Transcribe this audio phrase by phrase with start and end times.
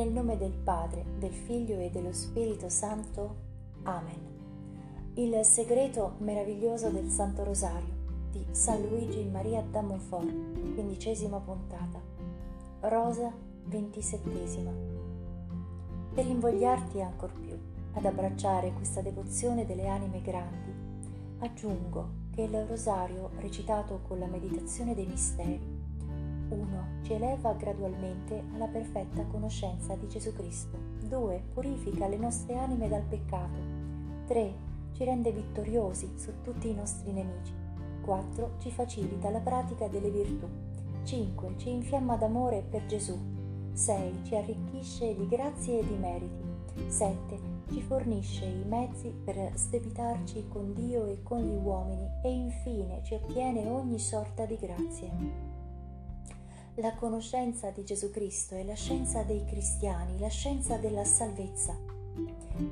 [0.00, 3.36] Nel nome del Padre, del Figlio e dello Spirito Santo.
[3.82, 5.12] Amen.
[5.16, 7.92] Il segreto meraviglioso del Santo Rosario
[8.30, 12.00] di San Luigi Maria da Montfort, quindicesima puntata.
[12.80, 13.30] Rosa
[13.64, 14.70] ventisettesima.
[16.14, 17.58] Per invogliarti ancor più
[17.92, 20.72] ad abbracciare questa devozione delle anime grandi,
[21.40, 25.79] aggiungo che il rosario recitato con la meditazione dei misteri
[26.50, 27.02] 1.
[27.02, 30.76] Ci eleva gradualmente alla perfetta conoscenza di Gesù Cristo.
[31.06, 31.42] 2.
[31.54, 33.58] Purifica le nostre anime dal peccato.
[34.26, 34.54] 3.
[34.92, 37.52] Ci rende vittoriosi su tutti i nostri nemici.
[38.02, 38.54] 4.
[38.58, 40.46] Ci facilita la pratica delle virtù.
[41.04, 41.54] 5.
[41.56, 43.16] Ci infiamma d'amore per Gesù.
[43.72, 44.24] 6.
[44.24, 46.48] Ci arricchisce di grazie e di meriti.
[46.88, 47.58] 7.
[47.70, 53.14] Ci fornisce i mezzi per stepitarci con Dio e con gli uomini e infine ci
[53.14, 55.49] ottiene ogni sorta di grazie.
[56.76, 61.76] La conoscenza di Gesù Cristo è la scienza dei cristiani, la scienza della salvezza.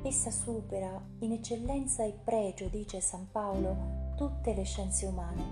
[0.03, 3.75] Essa supera in eccellenza e pregio, dice San Paolo,
[4.15, 5.43] tutte le scienze umane.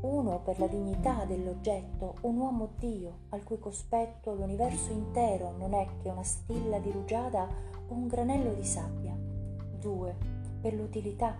[0.00, 5.86] Uno per la dignità dell'oggetto, un uomo Dio, al cui cospetto l'universo intero non è
[6.02, 7.46] che una stilla di rugiada
[7.86, 9.16] o un granello di sabbia.
[9.16, 10.16] Due
[10.60, 11.38] per l'utilità,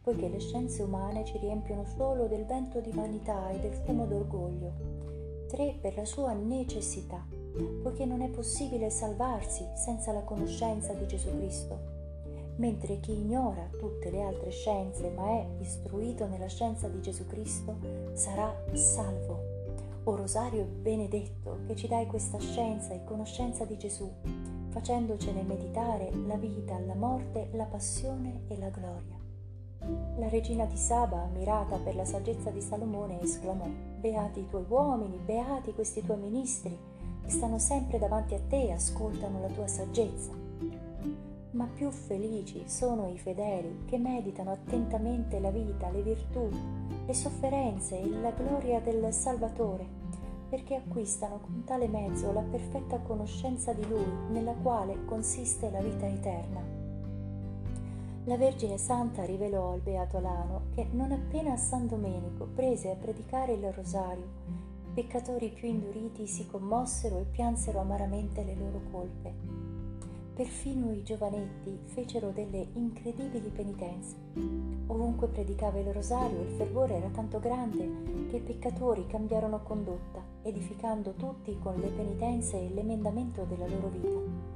[0.00, 5.15] poiché le scienze umane ci riempiono solo del vento di vanità e del fumo d'orgoglio
[5.46, 7.24] 3 per la sua necessità,
[7.82, 11.94] poiché non è possibile salvarsi senza la conoscenza di Gesù Cristo.
[12.56, 17.76] Mentre chi ignora tutte le altre scienze ma è istruito nella scienza di Gesù Cristo
[18.14, 19.54] sarà salvo.
[20.04, 24.08] O Rosario benedetto che ci dai questa scienza e conoscenza di Gesù,
[24.68, 29.15] facendocene meditare la vita, la morte, la passione e la gloria.
[30.16, 33.66] La regina di Saba, ammirata per la saggezza di Salomone, esclamò
[34.00, 36.76] Beati i tuoi uomini, beati questi tuoi ministri,
[37.22, 40.32] che stanno sempre davanti a te e ascoltano la tua saggezza.
[41.52, 46.48] Ma più felici sono i fedeli che meditano attentamente la vita, le virtù,
[47.06, 49.86] le sofferenze e la gloria del Salvatore,
[50.48, 56.06] perché acquistano con tale mezzo la perfetta conoscenza di Lui, nella quale consiste la vita
[56.06, 56.75] eterna
[58.26, 63.52] la Vergine Santa rivelò al Beato Alano che non appena San Domenico prese a predicare
[63.52, 64.24] il rosario,
[64.88, 69.32] i peccatori più induriti si commossero e piansero amaramente le loro colpe.
[70.34, 74.16] Perfino i giovanetti fecero delle incredibili penitenze.
[74.88, 81.12] Ovunque predicava il rosario il fervore era tanto grande che i peccatori cambiarono condotta, edificando
[81.12, 84.55] tutti con le penitenze l'emendamento della loro vita.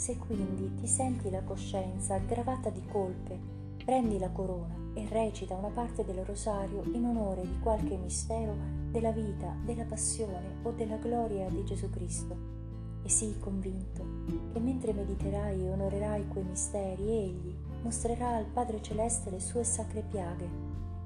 [0.00, 3.38] Se quindi ti senti la coscienza aggravata di colpe,
[3.84, 8.56] prendi la corona e recita una parte del rosario in onore di qualche mistero
[8.90, 12.34] della vita, della passione o della gloria di Gesù Cristo.
[13.02, 14.24] E sii convinto
[14.54, 20.00] che mentre mediterai e onorerai quei misteri, Egli mostrerà al Padre Celeste le sue sacre
[20.00, 20.48] piaghe,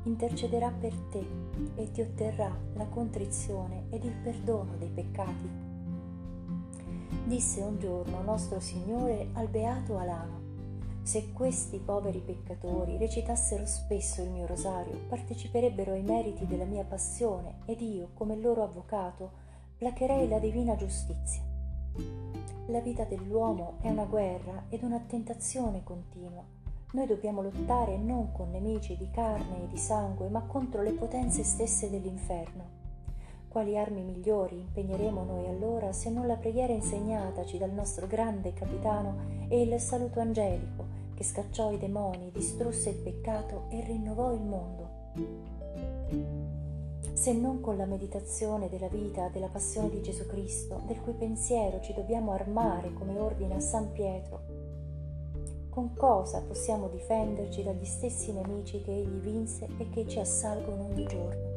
[0.05, 1.27] intercederà per te
[1.75, 5.74] e ti otterrà la contrizione ed il perdono dei peccati
[7.25, 10.45] disse un giorno nostro Signore al beato Alano,
[11.03, 17.57] se questi poveri peccatori recitassero spesso il mio rosario, parteciperebbero ai meriti della mia passione
[17.67, 19.31] ed io, come loro avvocato,
[19.77, 21.43] placherei la divina giustizia.
[22.69, 26.43] La vita dell'uomo è una guerra ed una tentazione continua.
[26.93, 31.43] Noi dobbiamo lottare non con nemici di carne e di sangue, ma contro le potenze
[31.43, 32.84] stesse dell'inferno.
[33.55, 39.47] Quali armi migliori impegneremo noi allora se non la preghiera insegnataci dal nostro grande capitano
[39.47, 40.85] e il saluto angelico
[41.15, 44.89] che scacciò i demoni, distrusse il peccato e rinnovò il mondo?
[47.13, 51.81] Se non con la meditazione della vita, della passione di Gesù Cristo, del cui pensiero
[51.81, 54.41] ci dobbiamo armare come ordina San Pietro,
[55.71, 61.07] con cosa possiamo difenderci dagli stessi nemici che egli vinse e che ci assalgono ogni
[61.07, 61.54] giorno?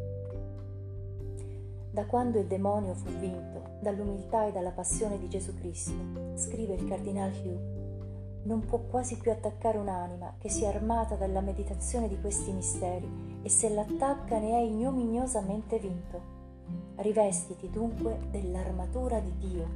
[1.98, 5.96] Da quando il demonio fu vinto dall'umiltà e dalla passione di Gesù Cristo,
[6.36, 12.08] scrive il cardinal Hugh, non può quasi più attaccare un'anima che sia armata dalla meditazione
[12.08, 16.22] di questi misteri e se l'attacca ne è ignominiosamente vinto.
[16.98, 19.68] Rivestiti dunque dell'armatura di Dio.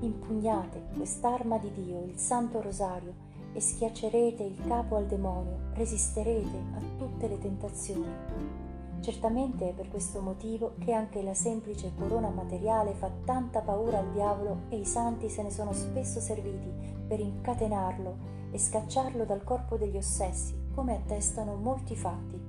[0.00, 3.14] Impugnate quest'arma di Dio, il Santo Rosario,
[3.52, 8.71] e schiaccerete il capo al demonio, resisterete a tutte le tentazioni
[9.02, 14.12] Certamente è per questo motivo che anche la semplice corona materiale fa tanta paura al
[14.12, 16.70] diavolo e i santi se ne sono spesso serviti
[17.08, 18.14] per incatenarlo
[18.52, 22.40] e scacciarlo dal corpo degli ossessi, come attestano molti fatti.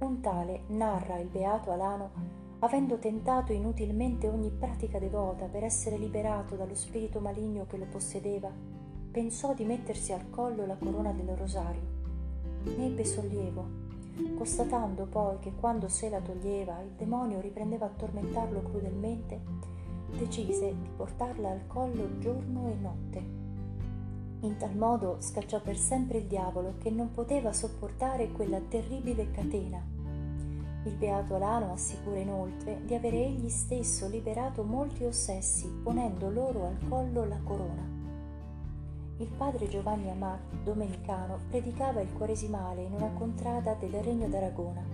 [0.00, 2.10] Un tale, narra il beato Alano,
[2.58, 8.52] avendo tentato inutilmente ogni pratica devota per essere liberato dallo spirito maligno che lo possedeva,
[9.10, 11.94] pensò di mettersi al collo la corona del rosario.
[12.76, 13.85] Ne ebbe sollievo,
[14.36, 19.40] constatando poi che quando se la toglieva il demonio riprendeva a tormentarlo crudelmente,
[20.16, 23.44] decise di portarla al collo giorno e notte.
[24.40, 29.82] In tal modo scacciò per sempre il diavolo che non poteva sopportare quella terribile catena.
[30.84, 36.78] Il beato Alano assicura inoltre di avere egli stesso liberato molti ossessi ponendo loro al
[36.88, 37.95] collo la corona.
[39.18, 44.84] Il padre Giovanni Amat, domenicano, predicava il quaresimale in una contrada del Regno d'Aragona.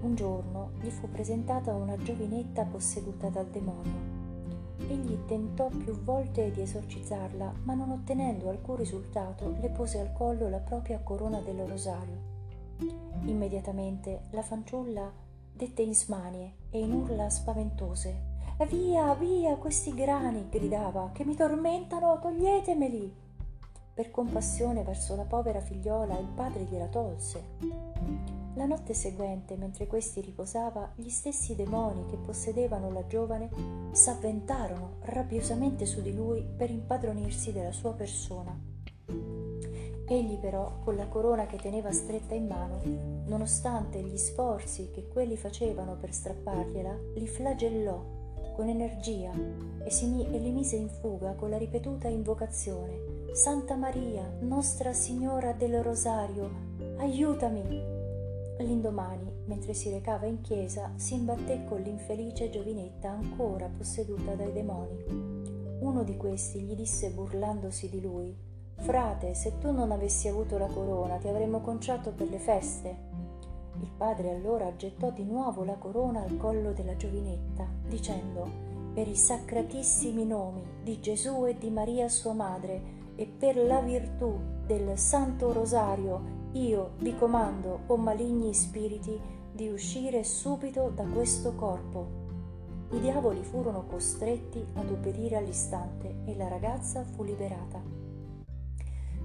[0.00, 4.20] Un giorno gli fu presentata una giovinetta posseduta dal demonio.
[4.88, 10.48] Egli tentò più volte di esorcizzarla, ma non ottenendo alcun risultato, le pose al collo
[10.48, 12.30] la propria corona del rosario.
[13.26, 15.08] Immediatamente la fanciulla
[15.52, 18.31] dette in smanie e in urla spaventose
[18.68, 23.12] Via, via questi grani, gridava, che mi tormentano, toglietemeli.
[23.94, 27.44] Per compassione verso la povera figliola il padre gliela tolse.
[28.54, 33.50] La notte seguente, mentre questi riposava, gli stessi demoni che possedevano la giovane
[33.90, 38.56] s'avventarono rabbiosamente su di lui per impadronirsi della sua persona.
[40.06, 42.80] Egli però, con la corona che teneva stretta in mano,
[43.26, 48.20] nonostante gli sforzi che quelli facevano per strappargliela, li flagellò
[48.52, 49.32] con energia
[49.82, 56.50] e, si mise in fuga con la ripetuta invocazione Santa Maria, Nostra Signora del Rosario,
[56.98, 58.00] aiutami!
[58.58, 65.04] L'indomani, mentre si recava in chiesa, si imbatté con l'infelice giovinetta ancora posseduta dai demoni.
[65.80, 68.50] Uno di questi gli disse burlandosi di lui
[68.82, 73.10] Frate, se tu non avessi avuto la corona, ti avremmo conciato per le feste.
[73.82, 79.16] Il padre allora gettò di nuovo la corona al collo della giovinetta, dicendo Per i
[79.16, 85.52] sacratissimi nomi di Gesù e di Maria sua madre, e per la virtù del Santo
[85.52, 89.18] Rosario, io vi comando, o maligni spiriti,
[89.52, 92.20] di uscire subito da questo corpo.
[92.92, 98.01] I diavoli furono costretti ad obbedire all'istante e la ragazza fu liberata.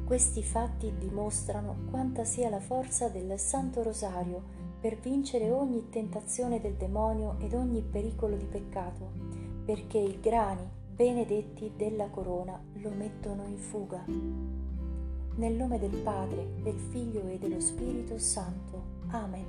[0.08, 4.42] Questi fatti dimostrano quanta sia la forza del Santo Rosario
[4.80, 9.12] per vincere ogni tentazione del demonio ed ogni pericolo di peccato,
[9.66, 10.66] perché i grani
[10.96, 14.06] benedetti della corona lo mettono in fuga.
[14.08, 18.82] Nel nome del Padre, del Figlio e dello Spirito Santo.
[19.10, 19.46] Amen.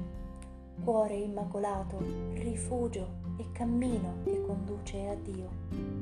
[0.83, 1.99] Cuore immacolato,
[2.33, 5.98] rifugio e cammino che conduce a Dio.